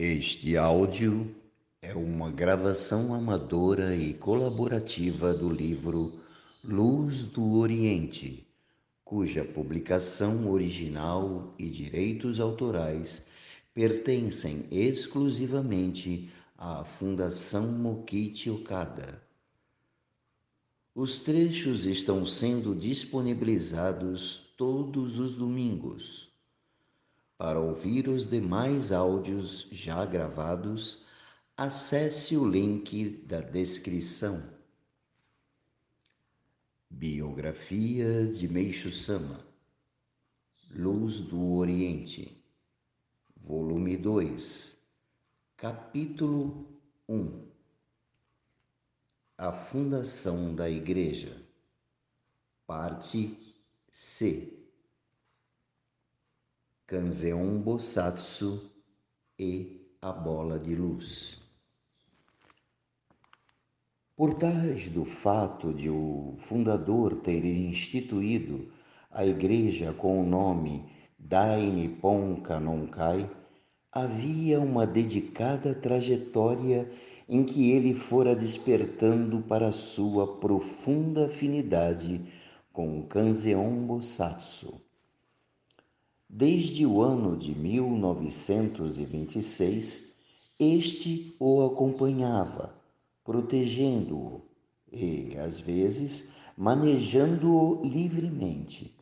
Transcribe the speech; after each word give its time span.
Este 0.00 0.56
áudio 0.56 1.34
é 1.82 1.92
uma 1.92 2.30
gravação 2.30 3.12
amadora 3.12 3.96
e 3.96 4.14
colaborativa 4.14 5.34
do 5.34 5.50
livro 5.50 6.12
Luz 6.62 7.24
do 7.24 7.54
Oriente, 7.54 8.46
cuja 9.04 9.44
publicação 9.44 10.48
original 10.52 11.52
e 11.58 11.68
direitos 11.68 12.38
autorais 12.38 13.26
pertencem 13.74 14.66
exclusivamente 14.70 16.30
à 16.56 16.84
Fundação 16.84 17.66
Mokichi 17.66 18.50
Okada. 18.50 19.20
Os 20.94 21.18
trechos 21.18 21.86
estão 21.86 22.24
sendo 22.24 22.72
disponibilizados 22.72 24.48
todos 24.56 25.18
os 25.18 25.34
domingos. 25.34 26.27
Para 27.38 27.60
ouvir 27.60 28.08
os 28.08 28.28
demais 28.28 28.90
áudios 28.90 29.68
já 29.70 30.04
gravados, 30.04 31.04
acesse 31.56 32.36
o 32.36 32.44
link 32.44 33.10
da 33.28 33.40
descrição. 33.40 34.42
Biografia 36.90 38.26
de 38.26 38.48
Meixo 38.48 38.90
Sama. 38.90 39.46
Luz 40.68 41.20
do 41.20 41.52
Oriente. 41.52 42.44
Volume 43.36 43.96
2 43.96 44.76
Capítulo 45.56 46.76
1 47.08 47.46
A 49.38 49.52
Fundação 49.52 50.56
da 50.56 50.68
Igreja. 50.68 51.40
Parte 52.66 53.54
C 53.92 54.57
Kanzeon 56.88 57.60
Bosatsu 57.60 58.72
e 59.38 59.86
a 60.02 60.10
Bola 60.10 60.58
de 60.58 60.74
Luz 60.74 61.38
por 64.18 64.34
trás 64.34 64.88
do 64.88 65.04
fato 65.04 65.72
de 65.72 65.88
o 65.88 66.34
fundador 66.38 67.20
ter 67.20 67.44
instituído 67.44 68.68
a 69.12 69.24
igreja 69.24 69.92
com 69.92 70.20
o 70.20 70.26
nome 70.26 70.86
Dai 71.16 71.70
Nippon 71.70 72.40
Kanonkai, 72.40 73.30
havia 73.92 74.58
uma 74.58 74.84
dedicada 74.84 75.72
trajetória 75.72 76.90
em 77.28 77.44
que 77.44 77.70
ele 77.70 77.94
fora 77.94 78.34
despertando 78.34 79.40
para 79.42 79.70
sua 79.70 80.38
profunda 80.38 81.26
afinidade 81.26 82.20
com 82.72 83.02
Kanzeon 83.02 83.86
Bosatsu. 83.86 84.87
Desde 86.30 86.84
o 86.84 87.00
ano 87.00 87.38
de 87.38 87.58
1926, 87.58 90.04
este 90.60 91.34
o 91.40 91.64
acompanhava 91.64 92.74
protegendo-o 93.24 94.42
e, 94.92 95.34
às 95.38 95.58
vezes, 95.58 96.28
manejando-o 96.56 97.82
livremente. 97.82 98.94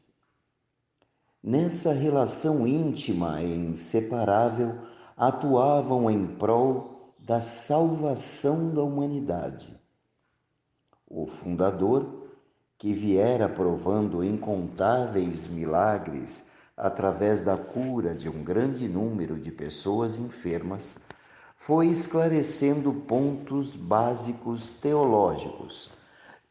Nessa 1.43 1.93
relação 1.93 2.67
íntima 2.67 3.43
e 3.43 3.55
inseparável, 3.55 4.79
atuavam 5.17 6.11
em 6.11 6.27
prol 6.27 7.13
da 7.19 7.41
salvação 7.41 8.73
da 8.73 8.83
humanidade. 8.83 9.75
O 11.09 11.27
fundador, 11.27 12.25
que 12.79 12.93
viera 12.93 13.49
provando 13.49 14.23
incontáveis 14.23 15.49
milagres 15.49 16.45
através 16.77 17.43
da 17.43 17.57
cura 17.57 18.15
de 18.15 18.29
um 18.29 18.45
grande 18.45 18.87
número 18.87 19.39
de 19.39 19.51
pessoas 19.51 20.19
enfermas, 20.19 20.95
foi 21.57 21.89
esclarecendo 21.89 22.93
pontos 22.93 23.75
básicos 23.75 24.69
teológicos, 24.81 25.91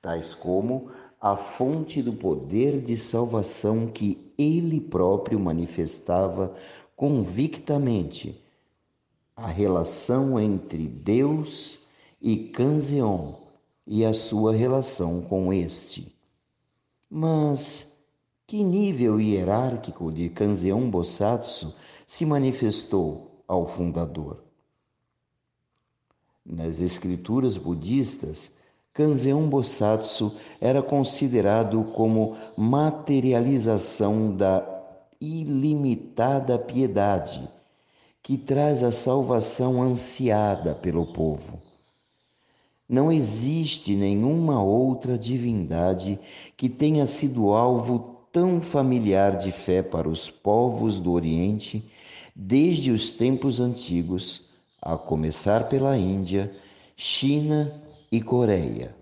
tais 0.02 0.34
como 0.34 0.90
a 1.22 1.38
fonte 1.38 2.02
do 2.02 2.14
poder 2.14 2.82
de 2.82 2.98
salvação 2.98 3.88
que 3.88 4.34
ele 4.38 4.82
próprio 4.82 5.40
manifestava 5.40 6.56
convictamente, 6.96 8.44
a 9.36 9.48
relação 9.48 10.40
entre 10.40 10.88
Deus 10.88 11.80
e 12.22 12.50
Kanzeon 12.50 13.36
e 13.86 14.06
a 14.06 14.14
sua 14.14 14.54
relação 14.54 15.22
com 15.22 15.54
este. 15.54 16.16
Mas 17.10 17.88
que 18.48 18.64
nível 18.64 19.20
hierárquico 19.20 20.12
de 20.12 20.30
Kanzeon 20.30 20.88
Bosatsu 20.90 21.74
se 22.06 22.26
manifestou 22.26 23.44
ao 23.48 23.66
fundador? 23.66 24.44
Nas 26.46 26.80
escrituras 26.80 27.58
budistas, 27.58 28.52
Kanzeon 28.94 29.50
Bosatsu 29.50 30.38
era 30.62 30.84
considerado 30.84 31.84
como 31.96 32.38
materialização 32.56 34.36
da 34.36 34.64
ilimitada 35.20 36.60
piedade 36.60 37.50
que 38.22 38.38
traz 38.38 38.84
a 38.84 38.92
salvação 38.92 39.82
ansiada 39.82 40.76
pelo 40.76 41.12
povo. 41.14 41.60
Não 42.88 43.12
existe 43.12 43.96
nenhuma 43.96 44.62
outra 44.62 45.18
divindade 45.18 46.20
que 46.56 46.70
tenha 46.70 47.08
sido 47.08 47.52
alvo 47.52 48.15
tão 48.36 48.60
familiar 48.60 49.38
de 49.38 49.50
fé 49.50 49.82
para 49.82 50.10
os 50.10 50.30
povos 50.30 51.00
do 51.00 51.14
Oriente 51.14 51.90
desde 52.36 52.92
os 52.92 53.12
tempos 53.12 53.62
antigos 53.62 54.50
a 54.82 54.98
começar 54.98 55.70
pela 55.70 55.98
Índia, 55.98 56.52
China 56.98 57.82
e 58.12 58.22
Coreia. 58.22 58.94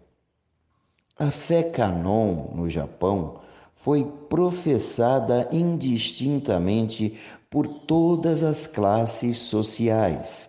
A 1.18 1.32
fé 1.32 1.64
Kanon 1.64 2.52
no 2.54 2.70
Japão 2.70 3.40
foi 3.74 4.06
professada 4.30 5.50
indistintamente 5.52 7.18
por 7.50 7.68
todas 7.68 8.44
as 8.44 8.68
classes 8.68 9.40
sociais, 9.40 10.48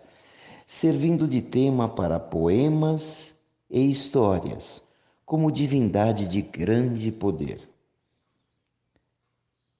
servindo 0.67 1.27
de 1.27 1.41
tema 1.41 1.89
para 1.89 2.19
poemas 2.19 3.33
e 3.67 3.89
histórias, 3.89 4.79
como 5.25 5.51
divindade 5.51 6.27
de 6.27 6.43
grande 6.43 7.11
poder. 7.11 7.73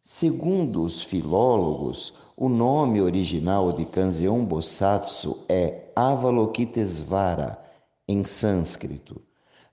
Segundo 0.07 0.83
os 0.83 1.01
filólogos, 1.01 2.13
o 2.37 2.47
nome 2.47 3.01
original 3.01 3.73
de 3.73 3.85
Kanzeon 3.85 4.45
Bosatsu 4.45 5.43
é 5.49 5.91
Avalokitesvara, 5.95 7.59
em 8.07 8.23
sânscrito, 8.23 9.19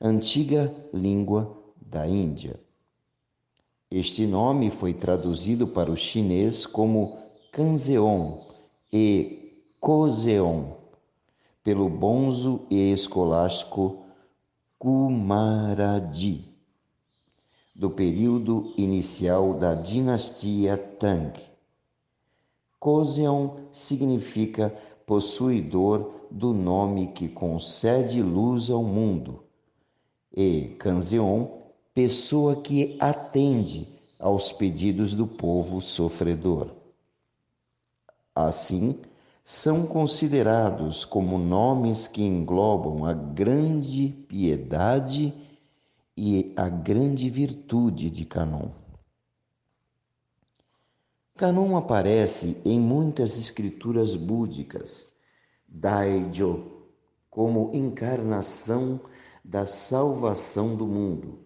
antiga 0.01 0.75
língua 0.91 1.55
da 1.77 2.09
Índia. 2.09 2.59
Este 3.91 4.27
nome 4.27 4.71
foi 4.71 4.95
traduzido 4.95 5.69
para 5.69 5.91
o 5.91 5.99
chinês 5.99 6.65
como 6.65 7.19
Kanzeon 7.53 8.39
e 8.91 9.61
Kozeon, 9.83 10.79
pelo 11.63 11.91
bonzo 11.91 12.63
e 12.71 12.91
escolástico 12.91 14.07
Kumaraji 14.79 16.52
do 17.75 17.91
período 17.91 18.73
inicial 18.77 19.59
da 19.59 19.75
dinastia 19.75 20.77
Tang. 20.77 21.33
Koseon 22.79 23.69
significa 23.73 24.75
possuidor 25.07 26.11
do 26.31 26.53
nome 26.53 27.09
que 27.09 27.29
concede 27.29 28.23
luz 28.23 28.71
ao 28.71 28.83
mundo, 28.83 29.45
e 30.35 30.75
Kanzeon, 30.79 31.47
pessoa 31.95 32.57
que 32.57 32.97
atende 32.99 33.87
aos 34.19 34.53
pedidos 34.53 35.15
do 35.15 35.27
povo 35.27 35.81
sofredor. 35.81 36.71
Assim, 38.35 38.99
são 39.45 39.85
considerados 39.87 41.05
como 41.05 41.37
nomes 41.37 42.07
que 42.07 42.23
englobam 42.23 43.05
a 43.05 43.13
grande 43.13 44.09
piedade 44.29 45.35
e 46.17 46.53
a 46.57 46.69
grande 46.69 47.29
virtude 47.31 48.11
de 48.11 48.25
Canon. 48.25 48.71
Canon 51.37 51.77
aparece 51.77 52.61
em 52.65 52.79
muitas 52.79 53.39
escrituras 53.39 54.15
búdicas, 54.15 55.09
Daijo, 55.67 56.87
como 57.31 57.71
encarnação 57.75 59.01
da 59.43 59.67
salvação 59.67 60.77
do 60.77 60.87
mundo, 60.87 61.41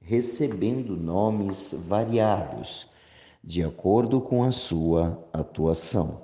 recebendo 0.00 0.96
nomes 0.96 1.72
variados 1.72 2.88
de 3.42 3.64
acordo 3.64 4.20
com 4.20 4.44
a 4.44 4.52
sua 4.52 5.26
atuação. 5.32 6.20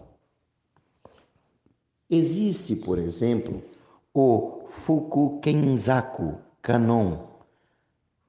Existe, 2.11 2.76
por 2.76 2.99
exemplo, 2.99 3.62
o 4.12 4.66
Fukukenzaku 4.69 6.38
Kanon, 6.61 7.33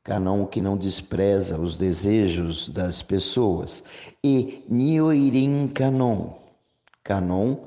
Canon 0.06 0.46
que 0.46 0.62
não 0.62 0.78
despreza 0.78 1.60
os 1.60 1.75
desejos 1.75 2.69
das 2.69 3.02
pessoas, 3.02 3.84
e 4.24 4.63
Nioirin 4.69 5.68
Canon, 5.68 6.36
Canon 7.04 7.57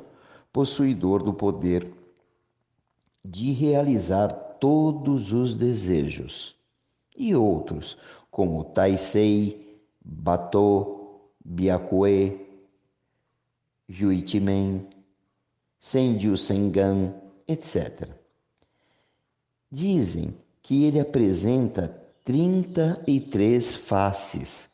possuidor 0.53 1.25
do 1.25 1.35
poder 1.35 1.93
de 3.25 3.51
realizar 3.51 4.29
todos 4.61 5.33
os 5.33 5.57
desejos, 5.57 6.55
e 7.17 7.35
outros, 7.35 7.99
como 8.31 8.63
Taisei, 8.67 9.83
Batô, 10.01 11.19
Biakue, 11.45 12.47
Juitimen, 13.89 14.87
Senju 15.81 16.37
Sengan, 16.37 17.15
etc. 17.49 18.09
Dizem 19.69 20.33
que 20.63 20.85
ele 20.85 21.01
apresenta 21.01 21.98
33 22.29 23.75
faces, 23.75 24.69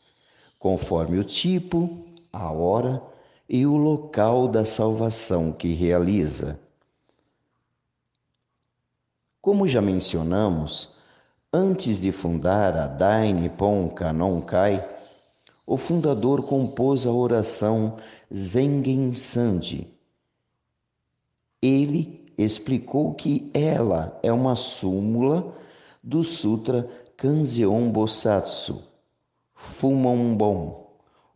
conforme 0.58 1.20
o 1.20 1.22
tipo, 1.22 2.04
a 2.32 2.50
hora 2.50 3.00
e 3.48 3.64
o 3.64 3.76
local 3.76 4.48
da 4.48 4.64
salvação 4.64 5.52
que 5.52 5.72
realiza. 5.72 6.58
Como 9.40 9.68
já 9.68 9.80
mencionamos, 9.80 10.96
antes 11.52 12.00
de 12.00 12.10
fundar 12.10 12.76
a 12.76 12.88
Dai 12.88 13.32
Nippon 13.32 13.88
Kanon 13.90 14.40
Kai, 14.40 14.84
o 15.64 15.76
fundador 15.76 16.42
compôs 16.42 17.06
a 17.06 17.12
oração 17.12 17.98
Zengen 18.34 19.12
Sanji. 19.12 19.86
Ele 21.62 22.34
explicou 22.36 23.14
que 23.14 23.48
ela 23.54 24.18
é 24.24 24.32
uma 24.32 24.56
súmula 24.56 25.56
do 26.02 26.24
Sutra 26.24 27.03
Kanzeon 27.24 27.90
Bosatsu, 27.90 28.82
Fumonbon, 29.54 30.90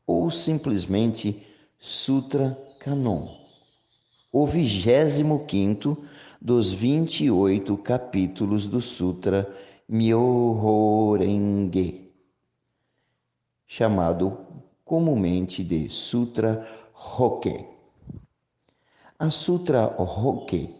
ou 0.06 0.31
simplesmente 0.31 1.46
Sutra 1.79 2.62
Kanon, 2.79 3.35
o 4.31 4.44
vigésimo 4.44 5.46
quinto 5.46 5.96
dos 6.38 6.70
28 6.70 7.75
capítulos 7.79 8.67
do 8.67 8.82
Sutra 8.82 9.50
Myoho-renge, 9.88 11.32
chamado 13.67 14.41
comumente 14.84 15.64
de 15.64 15.88
Sutra 15.88 16.69
Hokke. 16.93 17.64
A 19.19 19.31
Sutra 19.31 19.87
Hokke 19.87 20.76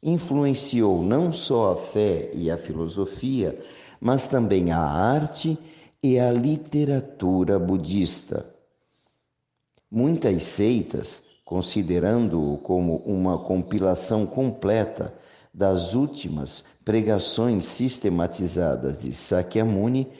influenciou 0.00 1.02
não 1.02 1.32
só 1.32 1.72
a 1.72 1.76
fé 1.76 2.30
e 2.34 2.48
a 2.52 2.56
filosofia, 2.56 3.60
mas 4.04 4.26
também 4.26 4.70
a 4.70 4.78
arte 4.78 5.58
e 6.02 6.20
a 6.20 6.30
literatura 6.30 7.58
budista. 7.58 8.44
Muitas 9.90 10.44
seitas, 10.44 11.22
considerando-o 11.42 12.58
como 12.58 12.96
uma 12.98 13.38
compilação 13.38 14.26
completa 14.26 15.14
das 15.54 15.94
últimas 15.94 16.62
pregações 16.84 17.64
sistematizadas 17.64 19.00
de 19.00 19.14
Sakyamuni, 19.14 20.12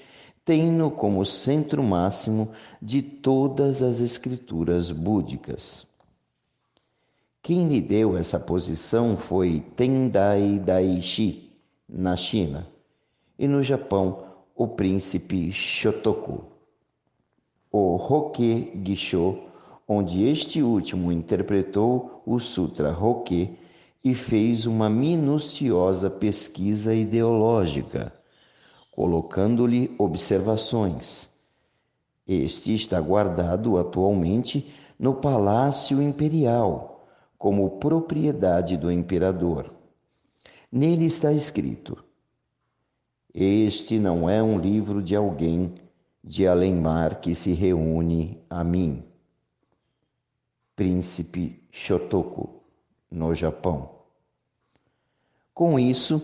têm-no 0.46 0.90
como 0.90 1.22
centro 1.22 1.82
máximo 1.82 2.52
de 2.80 3.02
todas 3.02 3.82
as 3.82 4.00
escrituras 4.00 4.90
búdicas. 4.90 5.86
Quem 7.42 7.68
lhe 7.68 7.82
deu 7.82 8.16
essa 8.16 8.40
posição 8.40 9.14
foi 9.14 9.62
Tendai 9.76 10.58
Daishi, 10.58 11.50
na 11.86 12.16
China, 12.16 12.66
e 13.38 13.48
no 13.48 13.62
Japão, 13.62 14.24
o 14.54 14.68
príncipe 14.68 15.50
Shotoku. 15.52 16.44
O 17.70 17.96
Hokke 17.96 18.72
Gisho 18.84 19.38
onde 19.86 20.24
este 20.26 20.62
último 20.62 21.12
interpretou 21.12 22.22
o 22.24 22.38
Sutra 22.38 22.90
Roque 22.90 23.58
e 24.02 24.14
fez 24.14 24.66
uma 24.66 24.88
minuciosa 24.88 26.10
pesquisa 26.10 26.94
ideológica, 26.94 28.12
colocando-lhe 28.90 29.94
observações. 29.98 31.28
Este 32.26 32.74
está 32.74 33.00
guardado 33.00 33.78
atualmente 33.78 34.72
no 34.98 35.14
Palácio 35.14 36.00
Imperial, 36.00 37.06
como 37.36 37.78
propriedade 37.78 38.76
do 38.76 38.90
imperador. 38.90 39.70
Nele 40.72 41.04
está 41.06 41.32
escrito: 41.32 42.02
Este 43.34 43.98
não 43.98 44.30
é 44.30 44.42
um 44.42 44.58
livro 44.58 45.02
de 45.02 45.16
alguém 45.16 45.74
de 46.22 46.46
além-mar 46.46 47.20
que 47.20 47.34
se 47.34 47.52
reúne 47.52 48.38
a 48.48 48.62
mim 48.62 49.02
príncipe 50.76 51.62
Shotoku, 51.70 52.60
no 53.10 53.32
Japão. 53.32 53.90
Com 55.52 55.78
isso, 55.78 56.20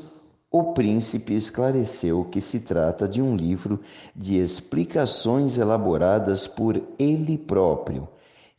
o 0.51 0.73
príncipe 0.73 1.35
esclareceu 1.35 2.25
que 2.25 2.41
se 2.41 2.59
trata 2.59 3.07
de 3.07 3.23
um 3.23 3.37
livro 3.37 3.81
de 4.15 4.37
explicações 4.37 5.57
elaboradas 5.57 6.49
por 6.49 6.83
ele 6.99 7.39
próprio 7.39 8.09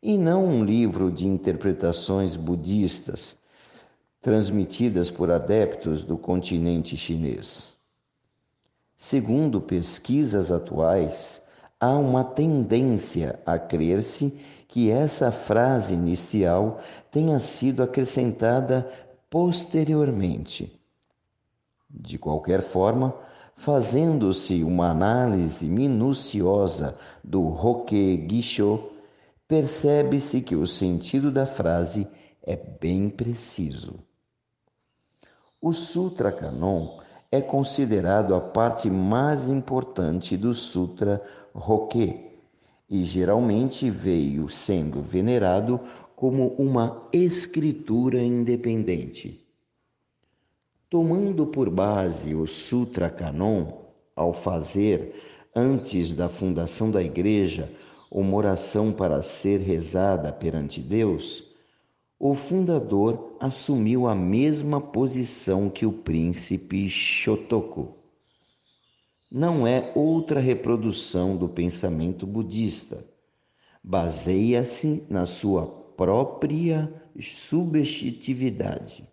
e 0.01 0.17
não 0.17 0.45
um 0.45 0.63
livro 0.63 1.11
de 1.11 1.27
interpretações 1.27 2.37
budistas 2.37 3.37
transmitidas 4.21 5.11
por 5.11 5.29
adeptos 5.29 6.03
do 6.03 6.17
continente 6.17 6.95
chinês. 6.95 7.73
Segundo 9.03 9.59
pesquisas 9.59 10.51
atuais, 10.51 11.41
há 11.79 11.97
uma 11.97 12.23
tendência 12.23 13.39
a 13.47 13.57
crer-se 13.57 14.39
que 14.67 14.91
essa 14.91 15.31
frase 15.31 15.95
inicial 15.95 16.79
tenha 17.09 17.39
sido 17.39 17.81
acrescentada 17.81 18.87
posteriormente. 19.27 20.79
De 21.89 22.19
qualquer 22.19 22.61
forma, 22.61 23.11
fazendo-se 23.55 24.63
uma 24.63 24.91
análise 24.91 25.65
minuciosa 25.65 26.95
do 27.23 27.47
Roque 27.47 28.23
Gisho, 28.29 28.91
percebe-se 29.47 30.41
que 30.41 30.55
o 30.55 30.67
sentido 30.67 31.31
da 31.31 31.47
frase 31.47 32.07
é 32.43 32.55
bem 32.55 33.09
preciso. 33.09 33.95
O 35.59 35.73
Sutra 35.73 36.31
Canon 36.31 37.01
é 37.31 37.41
considerado 37.41 38.35
a 38.35 38.41
parte 38.41 38.89
mais 38.89 39.47
importante 39.47 40.35
do 40.35 40.53
Sutra 40.53 41.21
Roque 41.53 42.29
e 42.89 43.05
geralmente 43.05 43.89
veio 43.89 44.49
sendo 44.49 45.01
venerado 45.01 45.79
como 46.13 46.49
uma 46.57 47.07
escritura 47.13 48.21
independente. 48.21 49.47
Tomando 50.89 51.47
por 51.47 51.69
base 51.69 52.35
o 52.35 52.45
Sutra 52.45 53.09
Canon, 53.09 53.79
ao 54.13 54.33
fazer, 54.33 55.15
antes 55.55 56.13
da 56.13 56.27
fundação 56.27 56.91
da 56.91 57.01
Igreja, 57.01 57.71
uma 58.11 58.35
oração 58.35 58.91
para 58.91 59.21
ser 59.21 59.61
rezada 59.61 60.33
perante 60.33 60.81
Deus, 60.81 61.45
o 62.19 62.35
fundador 62.35 63.30
assumiu 63.41 64.07
a 64.07 64.13
mesma 64.13 64.79
posição 64.79 65.67
que 65.67 65.83
o 65.83 65.91
príncipe 65.91 66.87
Shotoku 66.87 67.97
não 69.31 69.65
é 69.65 69.91
outra 69.95 70.39
reprodução 70.39 71.35
do 71.35 71.49
pensamento 71.49 72.27
budista. 72.27 73.03
Baseia-se 73.83 75.03
na 75.09 75.25
sua 75.25 75.65
própria 75.65 76.93
subjetividade. 77.19 79.09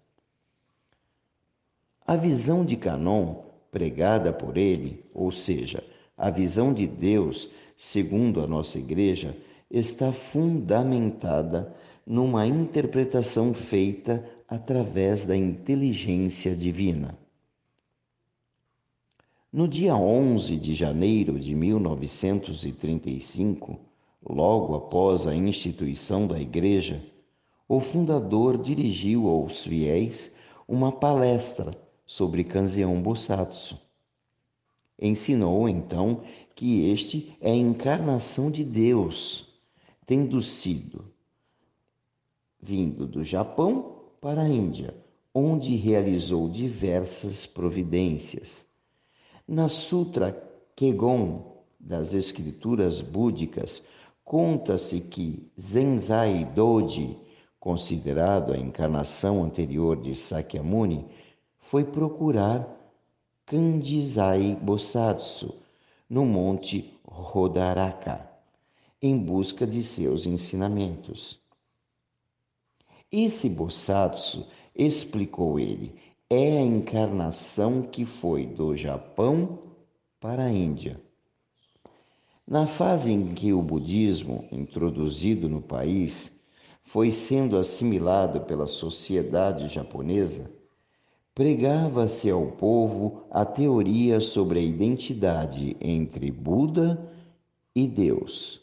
A 2.06 2.14
visão 2.14 2.66
de 2.66 2.76
Canon, 2.76 3.44
pregada 3.70 4.30
por 4.30 4.58
ele, 4.58 5.06
ou 5.14 5.32
seja, 5.32 5.82
a 6.14 6.28
visão 6.28 6.74
de 6.74 6.86
Deus, 6.86 7.48
segundo 7.78 8.42
a 8.42 8.46
nossa 8.46 8.78
igreja, 8.78 9.34
está 9.70 10.12
fundamentada 10.12 11.74
numa 12.10 12.46
interpretação 12.46 13.52
feita 13.52 14.24
através 14.48 15.26
da 15.26 15.36
inteligência 15.36 16.56
divina. 16.56 17.18
No 19.52 19.68
dia 19.68 19.94
11 19.94 20.56
de 20.56 20.74
janeiro 20.74 21.38
de 21.38 21.54
1935, 21.54 23.78
logo 24.26 24.74
após 24.74 25.26
a 25.26 25.34
instituição 25.34 26.26
da 26.26 26.40
Igreja, 26.40 27.04
o 27.68 27.78
fundador 27.78 28.56
dirigiu 28.56 29.28
aos 29.28 29.64
fiéis 29.64 30.34
uma 30.66 30.90
palestra 30.90 31.78
sobre 32.06 32.42
Kanzeon 32.42 33.02
Bosatsu. 33.02 33.78
Ensinou 34.98 35.68
então 35.68 36.22
que 36.54 36.88
este 36.88 37.36
é 37.38 37.50
a 37.50 37.54
encarnação 37.54 38.50
de 38.50 38.64
Deus, 38.64 39.46
tendo 40.06 40.40
sido 40.40 41.17
vindo 42.60 43.06
do 43.06 43.22
Japão 43.22 43.96
para 44.20 44.42
a 44.42 44.48
Índia, 44.48 44.94
onde 45.34 45.76
realizou 45.76 46.48
diversas 46.48 47.46
providências. 47.46 48.66
Na 49.46 49.68
Sutra 49.68 50.32
Kegon 50.74 51.58
das 51.78 52.12
escrituras 52.12 53.00
búdicas, 53.00 53.82
conta-se 54.24 55.00
que 55.00 55.50
Zenzai 55.58 56.44
Doji, 56.44 57.16
considerado 57.58 58.52
a 58.52 58.58
encarnação 58.58 59.44
anterior 59.44 60.00
de 60.00 60.14
Sakyamuni, 60.14 61.06
foi 61.58 61.84
procurar 61.84 62.68
Kandizai 63.46 64.56
Bosatsu 64.60 65.54
no 66.10 66.26
monte 66.26 66.98
Rodaraka, 67.04 68.28
em 69.00 69.16
busca 69.16 69.66
de 69.66 69.82
seus 69.82 70.26
ensinamentos. 70.26 71.40
Esse 73.10 73.48
Bosatsu, 73.48 74.46
explicou 74.76 75.58
ele, 75.58 75.94
é 76.28 76.58
a 76.58 76.62
encarnação 76.62 77.80
que 77.80 78.04
foi 78.04 78.44
do 78.44 78.76
Japão 78.76 79.60
para 80.20 80.44
a 80.44 80.52
Índia. 80.52 81.00
Na 82.46 82.66
fase 82.66 83.10
em 83.10 83.34
que 83.34 83.50
o 83.50 83.62
budismo, 83.62 84.46
introduzido 84.52 85.48
no 85.48 85.62
país, 85.62 86.30
foi 86.84 87.10
sendo 87.10 87.56
assimilado 87.56 88.42
pela 88.42 88.66
sociedade 88.66 89.68
japonesa, 89.68 90.50
pregava-se 91.34 92.30
ao 92.30 92.46
povo 92.46 93.22
a 93.30 93.44
teoria 93.44 94.20
sobre 94.20 94.58
a 94.58 94.62
identidade 94.62 95.76
entre 95.80 96.30
Buda 96.30 97.10
e 97.74 97.86
Deus. 97.86 98.60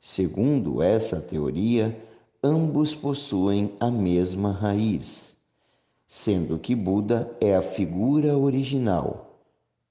Segundo 0.00 0.82
essa 0.82 1.20
teoria, 1.20 2.07
ambos 2.42 2.94
possuem 2.94 3.72
a 3.80 3.90
mesma 3.90 4.52
raiz, 4.52 5.36
sendo 6.06 6.58
que 6.58 6.74
Buda 6.74 7.30
é 7.40 7.54
a 7.54 7.62
figura 7.62 8.36
original 8.36 9.40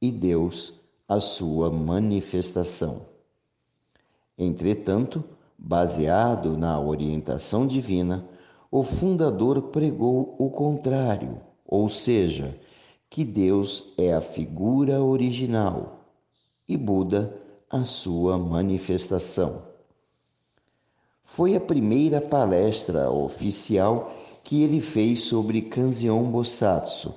e 0.01 0.11
Deus 0.11 0.73
a 1.07 1.19
sua 1.19 1.69
manifestação. 1.69 3.01
Entretanto, 4.37 5.23
baseado 5.57 6.57
na 6.57 6.79
orientação 6.79 7.65
divina, 7.65 8.25
o 8.69 8.83
fundador 8.83 9.61
pregou 9.63 10.35
o 10.37 10.49
contrário 10.49 11.47
ou 11.67 11.89
seja, 11.89 12.57
que 13.09 13.25
Deus 13.25 13.83
é 13.97 14.13
a 14.13 14.21
figura 14.21 15.03
original 15.03 16.05
e 16.67 16.77
Buda 16.77 17.35
a 17.69 17.83
sua 17.83 18.37
manifestação. 18.37 19.63
Foi 21.27 21.55
a 21.55 21.59
primeira 21.59 22.19
palestra 22.19 23.11
oficial 23.11 24.11
que 24.43 24.63
ele 24.63 24.81
fez 24.81 25.25
sobre 25.25 25.61
Kanzeon 25.61 26.23
Bosatsu, 26.23 27.13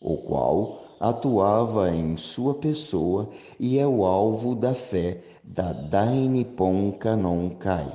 o 0.00 0.16
qual 0.18 0.84
atuava 1.00 1.90
em 1.90 2.16
sua 2.16 2.54
pessoa 2.54 3.28
e 3.58 3.78
é 3.78 3.86
o 3.86 4.04
alvo 4.04 4.54
da 4.54 4.74
fé 4.74 5.22
da 5.42 5.72
Dainippon 5.72 6.92
Kanon 6.92 7.50
Kai. 7.56 7.90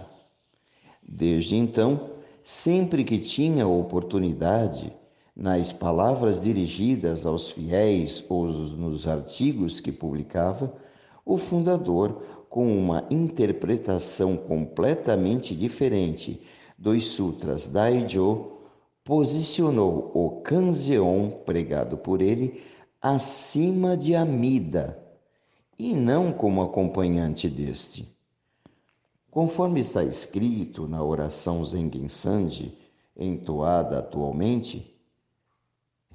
Desde 1.01 1.55
então, 1.55 2.09
sempre 2.43 3.03
que 3.03 3.19
tinha 3.19 3.67
oportunidade, 3.67 4.91
nas 5.35 5.71
palavras 5.71 6.41
dirigidas 6.41 7.25
aos 7.25 7.51
fiéis 7.51 8.25
ou 8.27 8.47
nos 8.47 9.07
artigos 9.07 9.79
que 9.79 9.91
publicava, 9.91 10.73
o 11.23 11.37
fundador, 11.37 12.21
com 12.49 12.77
uma 12.77 13.05
interpretação 13.09 14.35
completamente 14.35 15.55
diferente 15.55 16.41
dos 16.77 17.07
sutras 17.09 17.67
Daijo, 17.67 18.53
posicionou 19.03 20.11
o 20.13 20.41
Kanzeon 20.41 21.29
pregado 21.45 21.97
por 21.97 22.21
ele 22.21 22.61
acima 23.01 23.95
de 23.95 24.15
Amida 24.15 24.97
e 25.77 25.93
não 25.95 26.33
como 26.33 26.61
acompanhante 26.61 27.49
deste. 27.49 28.13
Conforme 29.29 29.79
está 29.79 30.03
escrito 30.03 30.87
na 30.87 31.03
oração 31.03 31.63
Zengen 31.63 32.09
Sanji, 32.09 32.77
entoada 33.15 33.99
atualmente, 33.99 34.99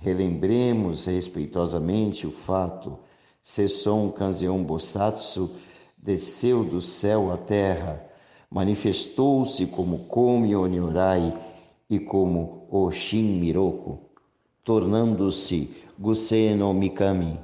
Relembremos 0.05 1.07
respeitosamente 1.07 2.27
o 2.27 2.31
fato: 2.31 2.99
Sesson 3.43 4.11
Kanzeon 4.11 4.63
Bosatsu 4.63 5.57
desceu 6.05 6.63
do 6.63 6.83
céu 6.83 7.33
à 7.33 7.39
terra, 7.39 8.05
manifestou-se 8.51 9.65
como 9.67 10.01
Komi 10.01 10.55
Onyorai 10.55 11.35
e 11.89 11.99
como 11.99 12.67
Oshin 12.71 13.41
Miroku, 13.41 13.99
tornando-se 14.63 15.71
Guseno 15.99 16.75
Mikami. 16.75 17.41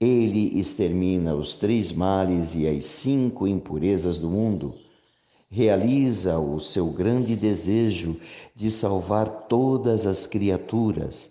Ele 0.00 0.58
extermina 0.58 1.34
os 1.34 1.56
três 1.56 1.92
males 1.92 2.54
e 2.54 2.66
as 2.66 2.86
cinco 2.86 3.46
impurezas 3.46 4.18
do 4.18 4.30
mundo. 4.30 4.74
Realiza 5.50 6.38
o 6.38 6.58
seu 6.58 6.86
grande 6.86 7.36
desejo 7.36 8.18
de 8.54 8.70
salvar 8.70 9.46
todas 9.48 10.06
as 10.06 10.26
criaturas 10.26 11.30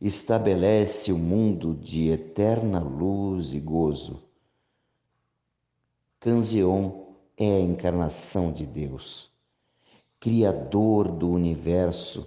estabelece 0.00 1.12
o 1.12 1.16
um 1.16 1.18
mundo 1.18 1.74
de 1.74 2.10
eterna 2.10 2.78
luz 2.80 3.54
e 3.54 3.60
gozo. 3.60 4.33
Canzeon 6.24 6.90
é 7.36 7.56
a 7.56 7.60
encarnação 7.60 8.50
de 8.50 8.64
Deus, 8.64 9.28
Criador 10.18 11.12
do 11.12 11.28
universo, 11.28 12.26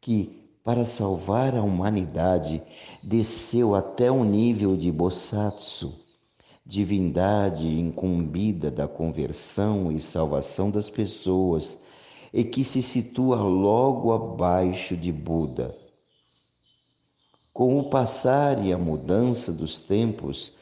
que, 0.00 0.48
para 0.62 0.84
salvar 0.84 1.56
a 1.56 1.60
humanidade, 1.60 2.62
desceu 3.02 3.74
até 3.74 4.08
o 4.08 4.22
nível 4.22 4.76
de 4.76 4.92
Bosatsu, 4.92 5.98
divindade 6.64 7.66
incumbida 7.66 8.70
da 8.70 8.86
conversão 8.86 9.90
e 9.90 10.00
salvação 10.00 10.70
das 10.70 10.88
pessoas, 10.88 11.76
e 12.32 12.44
que 12.44 12.64
se 12.64 12.80
situa 12.80 13.34
logo 13.34 14.12
abaixo 14.12 14.96
de 14.96 15.10
Buda. 15.10 15.76
Com 17.52 17.80
o 17.80 17.90
passar 17.90 18.64
e 18.64 18.72
a 18.72 18.78
mudança 18.78 19.52
dos 19.52 19.80
tempos, 19.80 20.52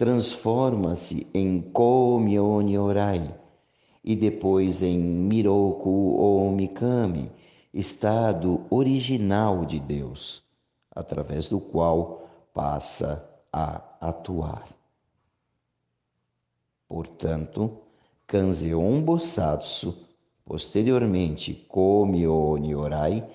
transforma-se 0.00 1.26
em 1.34 1.60
Komi 1.60 2.38
Orai 2.40 3.38
e 4.02 4.16
depois 4.16 4.82
em 4.82 4.98
Miroku 4.98 6.16
ou 6.16 6.50
Mikami, 6.50 7.30
estado 7.74 8.64
original 8.70 9.66
de 9.66 9.78
Deus, 9.78 10.42
através 10.90 11.50
do 11.50 11.60
qual 11.60 12.30
passa 12.54 13.22
a 13.52 13.82
atuar. 14.00 14.66
Portanto, 16.88 17.70
Kanzeon 18.26 19.02
Bosatsu, 19.02 19.94
posteriormente 20.46 21.52
Komi 21.68 22.26
Orai, 22.26 23.30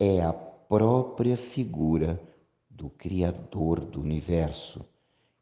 é 0.00 0.20
a 0.20 0.32
própria 0.32 1.36
figura 1.36 2.20
do 2.68 2.90
Criador 2.90 3.78
do 3.78 4.00
universo, 4.00 4.84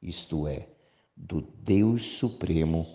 isto 0.02 0.46
é, 0.46 0.68
do 1.16 1.40
Deus 1.40 2.18
Supremo 2.18 2.86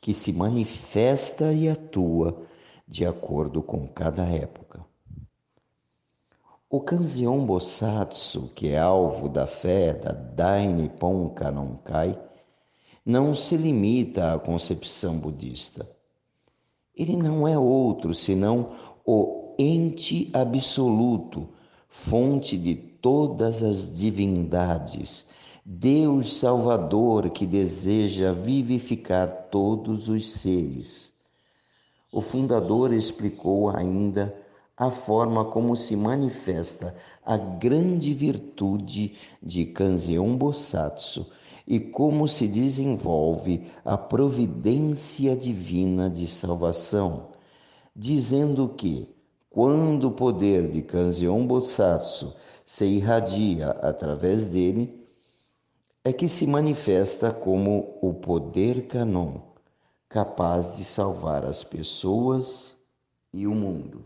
que 0.00 0.12
se 0.12 0.32
manifesta 0.32 1.52
e 1.52 1.68
atua 1.68 2.42
de 2.86 3.06
acordo 3.06 3.62
com 3.62 3.86
cada 3.86 4.24
época. 4.24 4.84
O 6.68 6.80
Kanzeon 6.80 7.44
Bosatsu, 7.44 8.50
que 8.54 8.68
é 8.68 8.78
alvo 8.78 9.28
da 9.28 9.46
fé 9.46 9.92
da 9.92 10.12
Dainippon 10.12 11.28
Kanonkai, 11.30 12.18
não 13.04 13.34
se 13.34 13.56
limita 13.56 14.32
à 14.32 14.38
concepção 14.38 15.18
budista. 15.18 15.88
Ele 16.94 17.16
não 17.16 17.46
é 17.46 17.58
outro 17.58 18.14
senão 18.14 18.76
o 19.04 19.54
ente 19.58 20.30
absoluto, 20.32 21.48
fonte 21.88 22.56
de 22.56 22.74
todas 22.74 23.62
as 23.62 23.94
divindades, 23.94 25.26
Deus 25.64 26.38
Salvador 26.38 27.30
que 27.30 27.46
deseja 27.46 28.32
vivificar 28.32 29.46
todos 29.48 30.08
os 30.08 30.28
seres. 30.28 31.12
O 32.12 32.20
fundador 32.20 32.92
explicou 32.92 33.70
ainda 33.70 34.34
a 34.76 34.90
forma 34.90 35.44
como 35.44 35.76
se 35.76 35.94
manifesta 35.94 36.96
a 37.24 37.36
grande 37.36 38.12
virtude 38.12 39.14
de 39.40 39.66
Kanzeon 39.66 40.36
Bosatsu 40.36 41.30
e 41.64 41.78
como 41.78 42.26
se 42.26 42.48
desenvolve 42.48 43.68
a 43.84 43.96
providência 43.96 45.36
divina 45.36 46.10
de 46.10 46.26
salvação, 46.26 47.28
dizendo 47.94 48.68
que, 48.70 49.08
quando 49.48 50.08
o 50.08 50.12
poder 50.12 50.68
de 50.72 50.82
Kanzeon 50.82 51.46
Bosatsu 51.46 52.34
se 52.64 52.84
irradia 52.84 53.70
através 53.80 54.48
dele, 54.48 55.01
é 56.04 56.12
que 56.12 56.28
se 56.28 56.46
manifesta 56.46 57.30
como 57.30 57.96
o 58.02 58.12
poder 58.12 58.88
canon, 58.88 59.38
capaz 60.08 60.76
de 60.76 60.84
salvar 60.84 61.44
as 61.44 61.62
pessoas 61.62 62.76
e 63.32 63.46
o 63.46 63.54
mundo. 63.54 64.04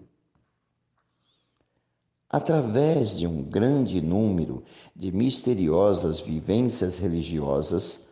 Através 2.28 3.16
de 3.16 3.26
um 3.26 3.42
grande 3.42 4.02
número 4.02 4.62
de 4.94 5.10
misteriosas 5.10 6.20
vivências 6.20 6.98
religiosas, 6.98 8.02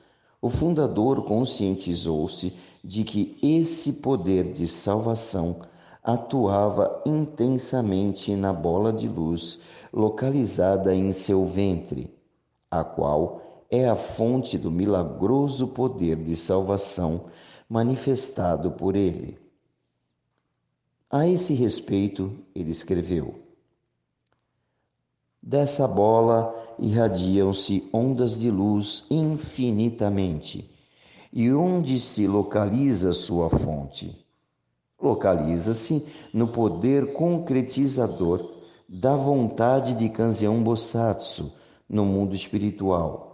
o 0.40 0.48
fundador 0.48 1.24
conscientizou-se 1.24 2.54
de 2.82 3.04
que 3.04 3.36
esse 3.42 3.94
poder 3.94 4.52
de 4.52 4.66
salvação 4.66 5.60
atuava 6.02 7.02
intensamente 7.04 8.34
na 8.34 8.52
bola 8.52 8.92
de 8.92 9.08
luz 9.08 9.58
localizada 9.92 10.94
em 10.94 11.12
seu 11.12 11.44
ventre, 11.44 12.10
a 12.70 12.82
qual 12.82 13.43
é 13.74 13.88
a 13.88 13.96
fonte 13.96 14.56
do 14.56 14.70
milagroso 14.70 15.68
poder 15.68 16.16
de 16.16 16.36
salvação 16.36 17.26
manifestado 17.68 18.70
por 18.70 18.94
ele. 18.94 19.38
A 21.10 21.28
esse 21.28 21.54
respeito, 21.54 22.32
ele 22.54 22.70
escreveu: 22.70 23.34
Dessa 25.42 25.86
bola 25.86 26.54
irradiam-se 26.78 27.88
ondas 27.92 28.38
de 28.38 28.50
luz 28.50 29.04
infinitamente. 29.10 30.70
E 31.32 31.52
onde 31.52 31.98
se 31.98 32.28
localiza 32.28 33.12
sua 33.12 33.50
fonte? 33.50 34.24
Localiza-se 35.00 36.06
no 36.32 36.48
poder 36.48 37.12
concretizador 37.14 38.52
da 38.88 39.16
vontade 39.16 39.94
de 39.94 40.08
Kanzeon 40.08 40.62
Bosatsu 40.62 41.52
no 41.88 42.04
mundo 42.04 42.34
espiritual. 42.34 43.33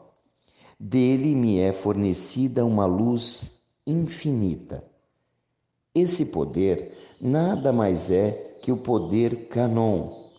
Dele 0.82 1.34
me 1.34 1.58
é 1.58 1.74
fornecida 1.74 2.64
uma 2.64 2.86
luz 2.86 3.52
infinita. 3.86 4.82
Esse 5.94 6.24
poder 6.24 6.96
nada 7.20 7.70
mais 7.70 8.10
é 8.10 8.30
que 8.62 8.72
o 8.72 8.78
poder 8.78 9.48
Canon, 9.48 10.30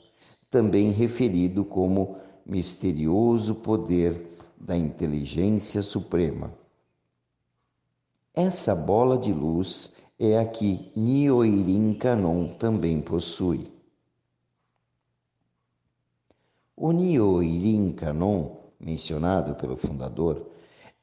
também 0.50 0.90
referido 0.90 1.64
como 1.64 2.18
misterioso 2.44 3.54
poder 3.54 4.36
da 4.60 4.76
inteligência 4.76 5.84
suprema. 5.84 6.52
Essa 8.34 8.74
bola 8.74 9.20
de 9.20 9.32
luz 9.32 9.94
é 10.18 10.40
a 10.40 10.46
que 10.48 10.92
Nioirin 10.96 11.94
Canon 11.94 12.48
também 12.56 13.00
possui. 13.00 13.72
O 16.76 16.92
Nioirin 16.92 17.92
Canon, 17.92 18.61
mencionado 18.84 19.56
pelo 19.56 19.78
fundador, 19.78 20.48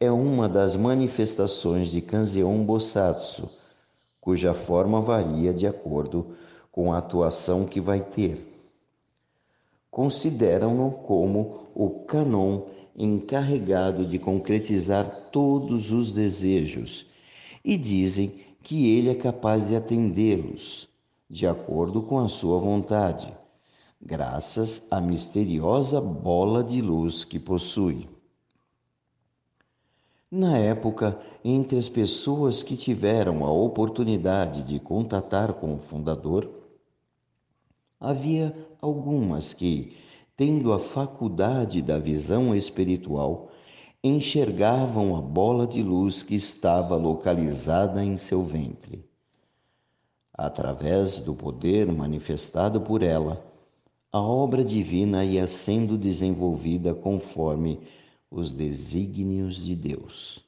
é 0.00 0.11
uma 0.11 0.49
das 0.49 0.76
manifestações 0.76 1.90
de 1.90 2.00
Kanzeon 2.00 2.62
Bosatsu, 2.64 3.49
cuja 4.20 4.52
forma 4.54 5.00
varia 5.00 5.52
de 5.52 5.66
acordo 5.66 6.35
com 6.70 6.92
a 6.92 6.99
atuação 6.99 7.64
que 7.64 7.80
vai 7.80 8.00
ter. 8.00 8.47
Consideram-no 9.90 10.90
como 10.90 11.68
o 11.75 12.04
canon 12.04 12.62
encarregado 12.97 14.04
de 14.04 14.18
concretizar 14.18 15.30
todos 15.30 15.92
os 15.92 16.12
desejos 16.12 17.06
e 17.64 17.78
dizem 17.78 18.44
que 18.62 18.90
ele 18.90 19.11
é 19.11 19.14
capaz 19.14 19.68
de 19.68 19.76
atendê-los 19.76 20.88
de 21.30 21.47
acordo 21.47 22.02
com 22.02 22.18
a 22.18 22.28
sua 22.28 22.58
vontade, 22.58 23.32
graças 24.00 24.83
à 24.90 25.00
misteriosa 25.00 26.00
bola 26.00 26.62
de 26.64 26.81
luz 26.81 27.25
que 27.25 27.38
possui. 27.38 28.09
Na 30.31 30.59
época, 30.59 31.19
entre 31.45 31.78
as 31.78 31.88
pessoas 31.88 32.62
que 32.62 32.76
tiveram 32.76 33.45
a 33.45 33.50
oportunidade 33.50 34.62
de 34.62 34.78
contatar 34.78 35.55
com 35.55 35.75
o 35.75 35.78
fundador, 35.78 36.59
Havia 38.00 38.55
algumas 38.81 39.52
que, 39.52 39.97
tendo 40.37 40.73
a 40.73 40.78
faculdade 40.78 41.83
da 41.83 41.99
visão 41.99 42.55
espiritual, 42.55 43.50
enxergavam 44.05 45.17
a 45.17 45.21
bola 45.21 45.67
de 45.67 45.83
luz 45.83 46.23
que 46.23 46.37
estava 46.37 46.95
localizada 46.95 48.05
em 48.05 48.17
seu 48.17 48.45
ventre. 48.45 49.05
Através 50.33 51.19
do 51.19 51.35
poder 51.35 51.90
manifestado 51.90 52.81
por 52.81 53.02
ela, 53.02 53.45
a 54.12 54.21
obra 54.21 54.65
divina 54.65 55.25
ia 55.25 55.47
sendo 55.47 55.99
desenvolvida 55.99 56.95
conforme 56.95 57.80
os 58.30 58.52
desígnios 58.52 59.56
de 59.56 59.75
Deus. 59.75 60.45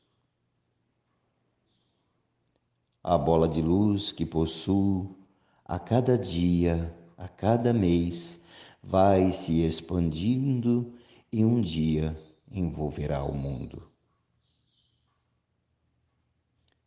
A 3.03 3.17
bola 3.17 3.49
de 3.49 3.63
luz 3.63 4.13
que 4.13 4.27
possuo 4.27 5.17
a 5.65 5.79
cada 5.79 6.17
dia 6.17 6.95
a 7.17 7.29
cada 7.29 7.73
mês 7.73 8.43
vai 8.83 9.31
se 9.31 9.61
expandindo 9.61 10.95
e 11.31 11.45
um 11.45 11.61
dia 11.61 12.17
envolverá 12.51 13.23
o 13.23 13.35
mundo. 13.35 13.91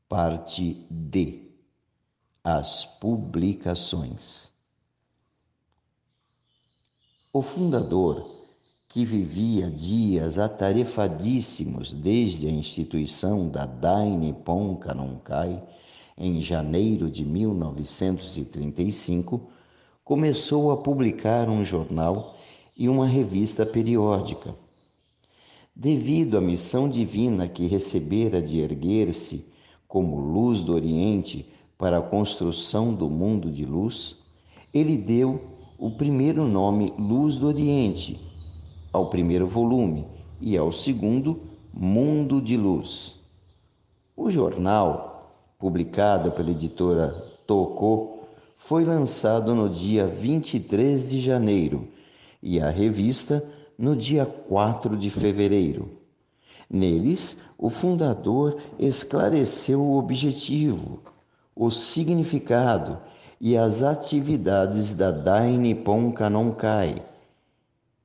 Parte 0.10 0.86
D. 0.90 1.52
As 2.44 2.86
publicações. 2.86 4.53
O 7.36 7.42
fundador, 7.42 8.24
que 8.88 9.04
vivia 9.04 9.68
dias 9.68 10.38
atarefadíssimos 10.38 11.92
desde 11.92 12.48
a 12.48 12.52
instituição 12.52 13.50
da 13.50 13.66
Dai 13.66 14.08
Nippon 14.08 14.76
Kanonkai 14.76 15.64
em 16.16 16.44
janeiro 16.44 17.10
de 17.10 17.26
1935, 17.26 19.50
começou 20.04 20.72
a 20.72 20.78
publicar 20.78 21.50
um 21.50 21.64
jornal 21.64 22.36
e 22.78 22.88
uma 22.88 23.08
revista 23.08 23.66
periódica. 23.66 24.54
Devido 25.76 26.38
à 26.38 26.42
missão 26.42 26.88
divina 26.88 27.48
que 27.48 27.66
recebera 27.66 28.44
de 28.44 28.60
erguer-se 28.60 29.44
como 29.88 30.20
luz 30.20 30.62
do 30.62 30.72
Oriente 30.72 31.50
para 31.80 31.98
a 31.98 32.04
construção 32.04 32.94
do 32.94 33.10
mundo 33.10 33.50
de 33.50 33.66
luz, 33.66 34.20
ele 34.72 34.96
deu 34.96 35.53
o 35.84 35.92
primeiro 35.92 36.48
nome 36.48 36.94
Luz 36.98 37.36
do 37.36 37.46
Oriente 37.46 38.18
ao 38.94 39.10
primeiro 39.10 39.46
volume 39.46 40.08
e 40.40 40.58
ao 40.58 40.72
segundo 40.72 41.42
Mundo 41.74 42.42
de 42.42 42.56
Luz. 42.56 43.20
O 44.16 44.32
jornal, 44.32 45.36
publicado 45.60 46.32
pela 46.32 46.52
editora 46.52 47.10
Tocô, 47.46 48.20
foi 48.56 48.86
lançado 48.86 49.54
no 49.54 49.70
dia 49.70 50.08
23 50.08 51.10
de 51.10 51.20
janeiro 51.20 51.86
e 52.42 52.62
a 52.62 52.70
revista 52.70 53.46
no 53.78 53.94
dia 53.94 54.26
4 54.26 54.96
de 54.96 55.10
fevereiro. 55.10 55.98
Neles, 56.70 57.38
o 57.58 57.70
fundador 57.70 58.56
esclareceu 58.80 59.82
o 59.82 59.98
objetivo, 59.98 61.02
o 61.54 61.70
significado 61.70 63.00
e 63.40 63.58
as 63.58 63.82
atividades 63.82 64.94
da 64.94 65.12
Dai 65.12 65.58
Nippon 65.58 66.12
Kanonkai. 66.12 67.04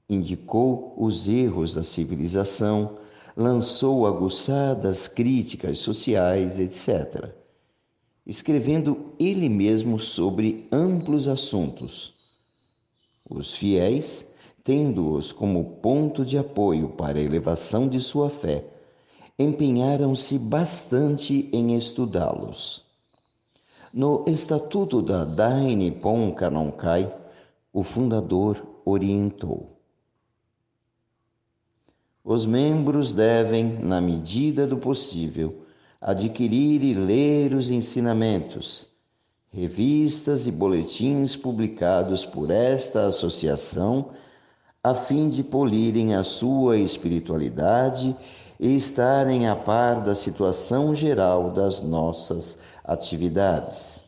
Indicou 0.09 0.95
os 0.97 1.29
erros 1.29 1.75
da 1.75 1.83
civilização, 1.83 2.99
lançou 3.37 4.07
aguçadas 4.07 5.07
críticas 5.07 5.79
sociais, 5.79 6.59
etc 6.59 7.39
escrevendo 8.29 9.15
ele 9.19 9.49
mesmo 9.49 9.99
sobre 9.99 10.69
amplos 10.71 11.27
assuntos. 11.27 12.13
Os 13.29 13.55
fiéis, 13.55 14.25
tendo-os 14.63 15.33
como 15.33 15.79
ponto 15.81 16.27
de 16.27 16.37
apoio 16.37 16.91
para 16.91 17.19
a 17.19 17.23
elevação 17.23 17.89
de 17.89 17.99
sua 18.01 18.29
fé, 18.29 18.67
empenharam-se 19.39 20.39
bastante 20.39 21.49
em 21.53 21.75
estudá-los. 21.75 22.85
No 23.93 24.25
Estatuto 24.27 25.01
da 25.01 25.25
Dai 25.25 25.75
Nippon 25.75 26.33
Kanonkai, 26.35 27.11
o 27.73 27.83
fundador 27.83 28.63
orientou. 28.85 29.79
Os 32.23 32.45
membros 32.45 33.15
devem, 33.15 33.79
na 33.79 33.99
medida 33.99 34.67
do 34.67 34.77
possível, 34.77 35.63
adquirir 35.99 36.83
e 36.85 36.93
ler 36.93 37.55
os 37.55 37.71
ensinamentos, 37.71 38.87
revistas 39.51 40.47
e 40.47 40.53
boletins 40.53 41.35
publicados 41.35 42.27
por 42.27 42.51
esta 42.51 43.07
associação, 43.07 44.11
a 44.85 44.95
fim 44.95 45.31
de 45.31 45.43
polirem 45.43 46.15
a 46.15 46.23
sua 46.23 46.77
espiritualidade 46.77 48.15
e 48.61 48.77
estarem 48.77 49.49
a 49.49 49.57
par 49.57 50.03
da 50.03 50.15
situação 50.15 50.95
geral 50.95 51.51
das 51.51 51.81
nossas 51.81 52.59
atividades. 52.89 54.03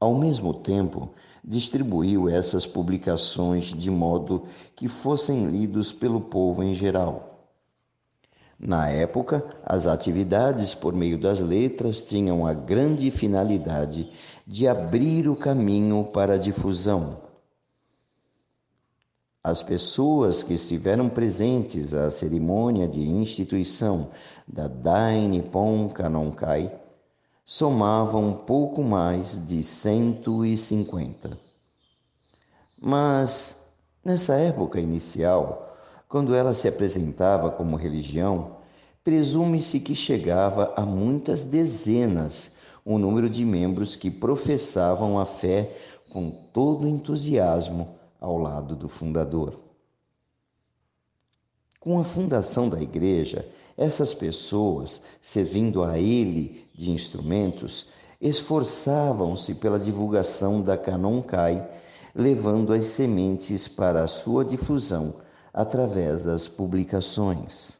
Ao 0.00 0.12
mesmo 0.12 0.52
tempo, 0.52 1.14
distribuiu 1.42 2.28
essas 2.28 2.66
publicações 2.66 3.66
de 3.66 3.88
modo 3.88 4.48
que 4.74 4.88
fossem 4.88 5.46
lidos 5.46 5.92
pelo 5.92 6.20
povo 6.20 6.62
em 6.62 6.74
geral. 6.74 7.48
Na 8.58 8.88
época, 8.88 9.44
as 9.64 9.86
atividades 9.86 10.74
por 10.74 10.92
meio 10.92 11.18
das 11.18 11.38
letras 11.38 12.00
tinham 12.00 12.44
a 12.46 12.52
grande 12.52 13.10
finalidade 13.10 14.10
de 14.46 14.66
abrir 14.66 15.28
o 15.28 15.36
caminho 15.36 16.04
para 16.12 16.34
a 16.34 16.38
difusão. 16.38 17.23
As 19.46 19.62
pessoas 19.62 20.42
que 20.42 20.54
estiveram 20.54 21.06
presentes 21.10 21.92
à 21.92 22.10
cerimônia 22.10 22.88
de 22.88 23.02
instituição 23.02 24.08
da 24.48 24.66
Dai 24.66 25.28
Nippon 25.28 25.90
Kanonkai 25.90 26.72
somavam 27.44 28.32
pouco 28.32 28.82
mais 28.82 29.46
de 29.46 29.62
150. 29.62 31.38
Mas, 32.80 33.62
nessa 34.02 34.34
época 34.36 34.80
inicial, 34.80 35.76
quando 36.08 36.34
ela 36.34 36.54
se 36.54 36.66
apresentava 36.66 37.50
como 37.50 37.76
religião, 37.76 38.56
presume-se 39.04 39.78
que 39.78 39.94
chegava 39.94 40.72
a 40.74 40.86
muitas 40.86 41.44
dezenas 41.44 42.50
o 42.82 42.96
número 42.98 43.28
de 43.28 43.44
membros 43.44 43.94
que 43.94 44.10
professavam 44.10 45.18
a 45.18 45.26
fé 45.26 45.76
com 46.08 46.30
todo 46.30 46.88
entusiasmo 46.88 48.02
ao 48.24 48.38
lado 48.38 48.74
do 48.74 48.88
fundador. 48.88 49.60
Com 51.78 51.98
a 51.98 52.04
fundação 52.04 52.70
da 52.70 52.80
igreja, 52.80 53.46
essas 53.76 54.14
pessoas, 54.14 55.02
servindo 55.20 55.84
a 55.84 55.98
ele 55.98 56.66
de 56.74 56.90
instrumentos, 56.90 57.86
esforçavam-se 58.18 59.54
pela 59.56 59.78
divulgação 59.78 60.62
da 60.62 60.78
Canon 60.78 61.20
Kai, 61.20 61.70
levando 62.14 62.72
as 62.72 62.86
sementes 62.86 63.68
para 63.68 64.02
a 64.02 64.08
sua 64.08 64.42
difusão 64.42 65.16
através 65.52 66.24
das 66.24 66.48
publicações. 66.48 67.78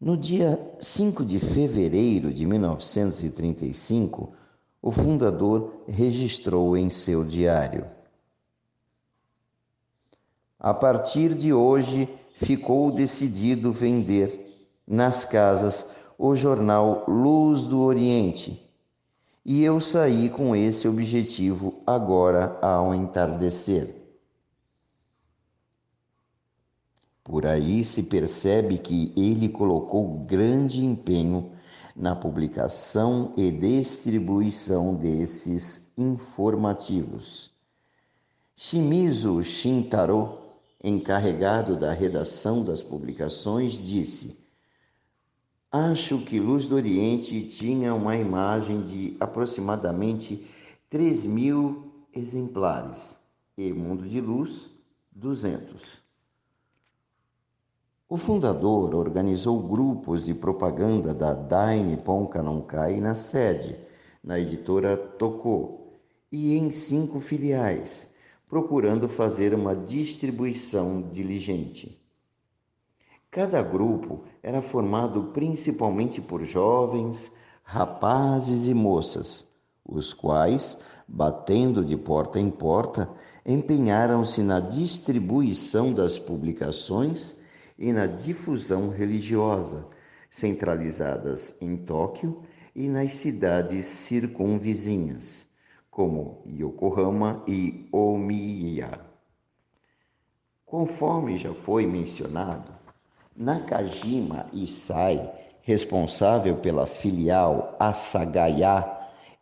No 0.00 0.16
dia 0.16 0.58
5 0.80 1.26
de 1.26 1.38
fevereiro 1.38 2.32
de 2.32 2.46
1935, 2.46 4.32
o 4.80 4.90
fundador 4.90 5.82
registrou 5.86 6.74
em 6.76 6.88
seu 6.88 7.22
diário: 7.22 7.95
A 10.66 10.74
partir 10.74 11.32
de 11.32 11.52
hoje, 11.52 12.12
ficou 12.38 12.90
decidido 12.90 13.70
vender 13.70 14.66
nas 14.84 15.24
casas 15.24 15.86
o 16.18 16.34
jornal 16.34 17.04
Luz 17.06 17.62
do 17.62 17.82
Oriente. 17.82 18.68
E 19.44 19.62
eu 19.62 19.78
saí 19.78 20.28
com 20.28 20.56
esse 20.56 20.88
objetivo 20.88 21.80
agora 21.86 22.58
ao 22.60 22.92
entardecer. 22.92 23.94
Por 27.22 27.46
aí 27.46 27.84
se 27.84 28.02
percebe 28.02 28.78
que 28.78 29.12
ele 29.16 29.48
colocou 29.48 30.18
grande 30.24 30.84
empenho 30.84 31.52
na 31.94 32.16
publicação 32.16 33.32
e 33.36 33.52
distribuição 33.52 34.96
desses 34.96 35.80
informativos. 35.96 37.54
Shimizu 38.56 39.44
Shintaro 39.44 40.45
encarregado 40.88 41.76
da 41.76 41.92
redação 41.92 42.64
das 42.64 42.80
publicações, 42.80 43.72
disse: 43.72 44.38
Acho 45.70 46.24
que 46.24 46.38
Luz 46.38 46.66
do 46.66 46.76
Oriente 46.76 47.42
tinha 47.48 47.92
uma 47.92 48.16
imagem 48.16 48.82
de 48.82 49.16
aproximadamente 49.18 50.46
3 50.88 51.26
mil 51.26 51.92
exemplares 52.14 53.18
e 53.58 53.72
Mundo 53.72 54.08
de 54.08 54.20
Luz, 54.20 54.70
200. 55.10 55.82
O 58.08 58.16
fundador 58.16 58.94
organizou 58.94 59.60
grupos 59.60 60.24
de 60.24 60.32
propaganda 60.32 61.12
da 61.12 61.34
Dai 61.34 61.82
Nippon 61.82 62.28
Kanonkai 62.28 63.00
na 63.00 63.16
sede, 63.16 63.76
na 64.22 64.38
editora 64.38 64.96
Toko, 64.96 65.98
e 66.30 66.54
em 66.56 66.70
cinco 66.70 67.18
filiais, 67.18 68.08
procurando 68.48 69.08
fazer 69.08 69.52
uma 69.52 69.74
distribuição 69.74 71.02
diligente. 71.02 72.00
Cada 73.30 73.60
grupo 73.60 74.22
era 74.42 74.62
formado 74.62 75.24
principalmente 75.32 76.20
por 76.20 76.44
jovens, 76.44 77.32
rapazes 77.62 78.68
e 78.68 78.74
moças, 78.74 79.46
os 79.84 80.14
quais, 80.14 80.78
batendo 81.08 81.84
de 81.84 81.96
porta 81.96 82.38
em 82.38 82.50
porta, 82.50 83.10
empenharam-se 83.44 84.42
na 84.42 84.60
distribuição 84.60 85.92
das 85.92 86.18
publicações 86.18 87.36
e 87.78 87.92
na 87.92 88.06
difusão 88.06 88.88
religiosa, 88.88 89.86
centralizadas 90.30 91.54
em 91.60 91.76
Tóquio 91.76 92.42
e 92.74 92.88
nas 92.88 93.14
cidades 93.14 93.84
circunvizinhas 93.84 95.45
como 95.96 96.42
Yokohama 96.46 97.42
e 97.48 97.88
Omiya. 97.90 99.00
Conforme 100.66 101.38
já 101.38 101.54
foi 101.54 101.86
mencionado, 101.86 102.70
Nakajima 103.34 104.44
Isai, 104.52 105.26
responsável 105.62 106.56
pela 106.56 106.86
filial 106.86 107.74
Asagaya 107.80 108.84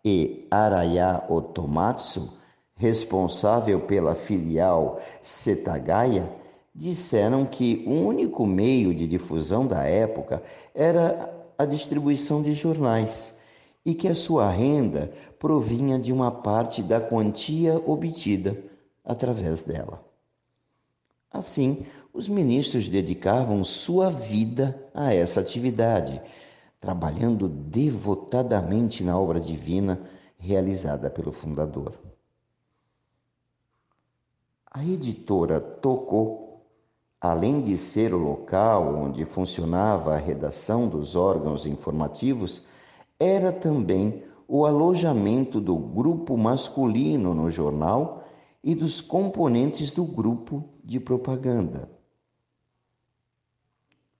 e 0.05 0.47
Araya 0.49 1.25
Otomatsu, 1.29 2.39
responsável 2.77 3.81
pela 3.81 4.15
filial 4.15 5.01
Setagaya, 5.25 6.31
disseram 6.73 7.45
que 7.45 7.83
o 7.85 7.91
único 7.91 8.47
meio 8.47 8.95
de 8.95 9.09
difusão 9.09 9.67
da 9.67 9.83
época 9.83 10.41
era 10.73 11.35
a 11.59 11.65
distribuição 11.65 12.45
de 12.45 12.53
jornais 12.53 13.35
e 13.85 13.95
que 13.95 14.09
a 14.09 14.15
sua 14.15 14.49
renda 14.51 15.13
provinha 15.39 15.99
de 15.99 16.13
uma 16.13 16.31
parte 16.31 16.83
da 16.83 17.01
quantia 17.01 17.77
obtida 17.87 18.57
através 19.05 19.63
dela. 19.63 20.03
Assim, 21.31 21.85
os 22.13 22.29
ministros 22.29 22.89
dedicavam 22.89 23.63
sua 23.65 24.09
vida 24.09 24.89
a 24.95 25.13
essa 25.13 25.41
atividade, 25.41 26.23
trabalhando 26.81 27.49
devotadamente 27.49 29.03
na 29.03 29.19
obra 29.19 29.41
divina 29.41 30.01
realizada 30.39 31.11
pelo 31.11 31.33
fundador. 31.33 31.93
A 34.71 34.85
editora 34.85 35.61
Tocou, 35.61 36.65
além 37.21 37.63
de 37.63 37.77
ser 37.77 38.15
o 38.15 38.19
local 38.19 38.95
onde 38.95 39.25
funcionava 39.25 40.15
a 40.15 40.19
redação 40.19 40.89
dos 40.89 41.17
órgãos 41.17 41.67
informativos, 41.67 42.65
era 43.19 43.53
também 43.53 44.23
o 44.47 44.65
alojamento 44.67 45.61
do 45.61 45.77
grupo 45.77 46.37
masculino 46.37 47.35
no 47.35 47.51
jornal 47.51 48.23
e 48.63 48.73
dos 48.75 49.01
componentes 49.01 49.91
do 49.91 50.05
grupo 50.05 50.63
de 50.83 51.01
propaganda. 51.01 51.91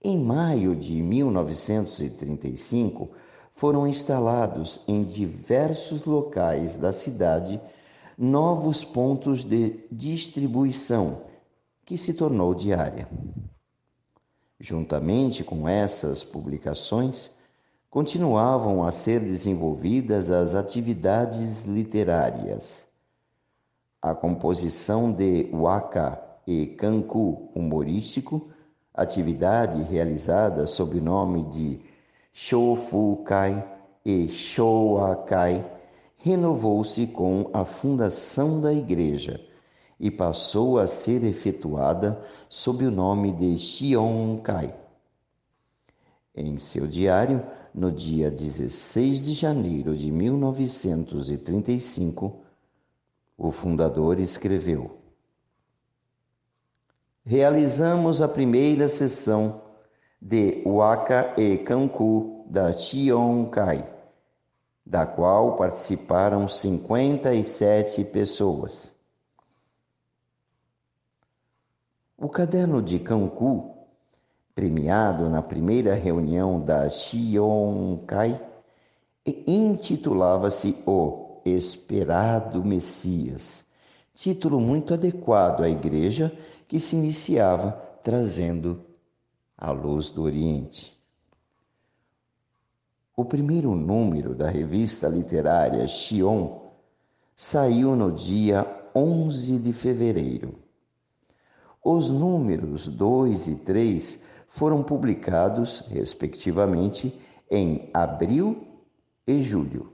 Em 0.03 0.19
maio 0.19 0.75
de 0.75 0.99
1935, 1.01 3.11
foram 3.55 3.87
instalados 3.87 4.81
em 4.87 5.03
diversos 5.03 6.05
locais 6.05 6.75
da 6.75 6.93
cidade 6.93 7.59
novos 8.17 8.83
pontos 8.83 9.43
de 9.43 9.79
distribuição, 9.91 11.23
que 11.83 11.97
se 11.97 12.13
tornou 12.13 12.53
diária. 12.53 13.07
Juntamente 14.59 15.43
com 15.43 15.67
essas 15.67 16.23
publicações, 16.23 17.31
continuavam 17.95 18.83
a 18.83 18.91
ser 18.91 19.21
desenvolvidas 19.21 20.29
as 20.29 20.53
atividades 20.53 21.63
literárias. 21.63 22.85
A 24.01 24.13
composição 24.13 25.13
de 25.13 25.49
waka 25.53 26.21
e 26.45 26.65
kanku 26.65 27.49
humorístico, 27.55 28.49
atividade 28.93 29.81
realizada 29.81 30.67
sob 30.67 30.97
o 30.97 31.01
nome 31.01 31.45
de 31.45 31.79
Shofukai 32.33 33.65
e 34.03 34.27
Shoakai, 34.27 35.65
renovou-se 36.17 37.07
com 37.07 37.49
a 37.53 37.63
fundação 37.63 38.59
da 38.59 38.73
igreja 38.73 39.39
e 39.97 40.11
passou 40.11 40.79
a 40.79 40.85
ser 40.85 41.23
efetuada 41.23 42.21
sob 42.49 42.85
o 42.85 42.91
nome 42.91 43.31
de 43.31 43.57
Shionkai. 43.57 44.75
Em 46.35 46.59
seu 46.59 46.85
diário, 46.85 47.41
no 47.75 47.91
dia 47.91 48.31
16 48.31 49.21
de 49.21 49.33
janeiro 49.33 49.97
de 49.97 50.09
1935, 50.09 52.39
o 53.37 53.51
fundador 53.51 54.17
escreveu: 54.17 54.97
Realizamos 57.25 58.21
a 58.21 58.29
primeira 58.29 58.87
sessão 58.87 59.61
de 60.21 60.63
Waka 60.65 61.35
e 61.37 61.57
Kanku 61.57 62.45
da 62.47 62.71
Chionkai, 62.71 63.93
da 64.85 65.05
qual 65.05 65.57
participaram 65.57 66.47
57 66.47 68.05
pessoas. 68.05 68.95
O 72.17 72.29
caderno 72.29 72.81
de 72.81 72.99
Kanku 72.99 73.74
premiado 74.55 75.29
na 75.29 75.41
primeira 75.41 75.93
reunião 75.93 76.61
da 76.61 76.89
Shionkai, 76.89 78.41
intitulava-se 79.45 80.77
O 80.85 81.41
Esperado 81.43 82.63
Messias, 82.63 83.65
título 84.15 84.61
muito 84.61 84.93
adequado 84.93 85.61
à 85.61 85.69
igreja 85.69 86.31
que 86.69 86.79
se 86.79 86.95
iniciava 86.95 87.73
trazendo 88.01 88.81
a 89.57 89.71
luz 89.71 90.09
do 90.09 90.23
Oriente. 90.23 90.97
O 93.13 93.25
primeiro 93.25 93.75
número 93.75 94.33
da 94.33 94.49
revista 94.49 95.09
literária 95.09 95.85
Xion 95.85 96.61
saiu 97.35 97.93
no 97.93 98.09
dia 98.09 98.65
11 98.95 99.59
de 99.59 99.73
fevereiro. 99.73 100.55
Os 101.83 102.09
números 102.09 102.87
2 102.87 103.47
e 103.49 103.55
3 103.55 104.34
foram 104.55 104.81
publicados, 104.81 105.81
respectivamente, 105.89 107.13
em 107.51 107.89
abril 107.93 108.65
e 109.27 109.43
julho. 109.43 109.91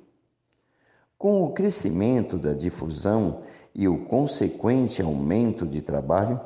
Com 1.17 1.43
o 1.43 1.51
crescimento 1.51 2.37
da 2.37 2.53
difusão 2.53 3.41
e 3.73 3.87
o 3.87 4.05
consequente 4.05 5.01
aumento 5.01 5.65
de 5.65 5.81
trabalho, 5.81 6.39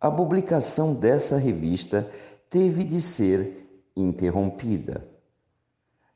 a 0.00 0.10
publicação 0.10 0.92
dessa 0.94 1.38
revista 1.38 2.10
teve 2.50 2.82
de 2.82 3.00
ser 3.00 3.84
interrompida. 3.96 5.06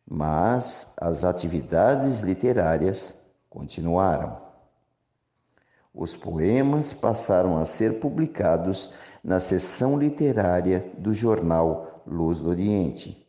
Mas 0.05 0.93
as 0.97 1.23
atividades 1.23 2.19
literárias 2.19 3.17
continuaram. 3.49 4.48
Os 6.01 6.15
poemas 6.15 6.95
passaram 6.95 7.59
a 7.59 7.67
ser 7.67 7.99
publicados 7.99 8.89
na 9.23 9.41
seção 9.41 9.99
literária 9.99 10.93
do 10.97 11.13
jornal 11.13 12.05
Luz 12.07 12.39
do 12.39 12.51
Oriente. 12.51 13.27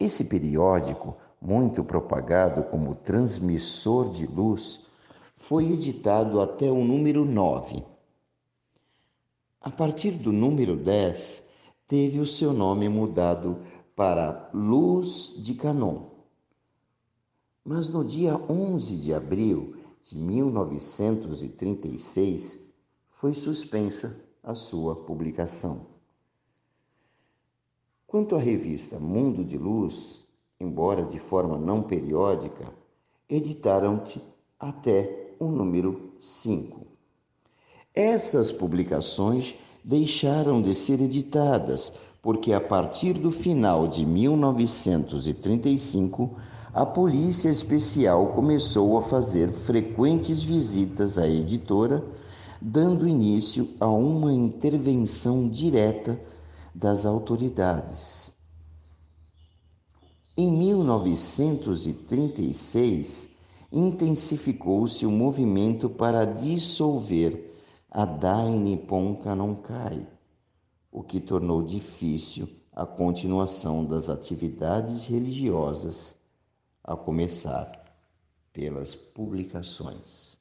Esse 0.00 0.24
periódico, 0.24 1.14
muito 1.38 1.84
propagado 1.84 2.62
como 2.62 2.94
transmissor 2.94 4.12
de 4.12 4.26
luz, 4.26 4.86
foi 5.36 5.70
editado 5.72 6.40
até 6.40 6.70
o 6.70 6.82
número 6.82 7.22
9. 7.26 7.84
A 9.60 9.70
partir 9.70 10.12
do 10.12 10.32
número 10.32 10.74
10, 10.74 11.46
teve 11.86 12.18
o 12.18 12.26
seu 12.26 12.54
nome 12.54 12.88
mudado 12.88 13.58
para 13.94 14.48
Luz 14.54 15.34
de 15.36 15.52
Canon. 15.52 16.12
Mas 17.62 17.90
no 17.90 18.02
dia 18.02 18.40
11 18.50 18.96
de 18.96 19.12
abril 19.12 19.81
de 20.02 20.16
1936 20.16 22.58
foi 23.10 23.34
suspensa 23.34 24.18
a 24.42 24.54
sua 24.54 24.96
publicação. 24.96 25.86
Quanto 28.06 28.34
à 28.36 28.40
revista 28.40 28.98
Mundo 28.98 29.44
de 29.44 29.56
Luz, 29.56 30.22
embora 30.60 31.02
de 31.04 31.18
forma 31.18 31.56
não 31.56 31.82
periódica, 31.82 32.70
editaram-te 33.28 34.20
até 34.58 35.34
o 35.38 35.46
número 35.46 36.12
5. 36.20 36.82
Essas 37.94 38.50
publicações 38.52 39.54
deixaram 39.84 40.60
de 40.60 40.74
ser 40.74 41.00
editadas 41.00 41.92
porque 42.20 42.52
a 42.52 42.60
partir 42.60 43.14
do 43.14 43.30
final 43.30 43.88
de 43.88 44.04
1935 44.06 46.36
a 46.74 46.86
Polícia 46.86 47.50
Especial 47.50 48.28
começou 48.28 48.96
a 48.96 49.02
fazer 49.02 49.52
frequentes 49.52 50.42
visitas 50.42 51.18
à 51.18 51.28
editora, 51.28 52.02
dando 52.58 53.06
início 53.06 53.68
a 53.78 53.88
uma 53.88 54.32
intervenção 54.32 55.50
direta 55.50 56.18
das 56.74 57.04
autoridades. 57.04 58.32
Em 60.34 60.50
1936, 60.50 63.28
intensificou-se 63.70 65.04
o 65.04 65.10
movimento 65.10 65.90
para 65.90 66.24
dissolver 66.24 67.54
a 67.90 68.06
Dai 68.06 68.48
Nippon 68.48 69.16
Kanonkai, 69.16 70.06
o 70.90 71.02
que 71.02 71.20
tornou 71.20 71.60
difícil 71.60 72.48
a 72.72 72.86
continuação 72.86 73.84
das 73.84 74.08
atividades 74.08 75.04
religiosas 75.04 76.21
a 76.84 76.96
começar 76.96 77.82
pelas 78.52 78.94
publicações. 78.94 80.36